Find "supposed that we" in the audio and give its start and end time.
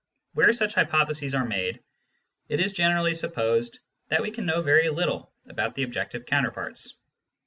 3.13-4.31